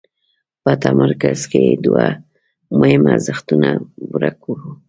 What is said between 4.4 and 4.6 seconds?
وو.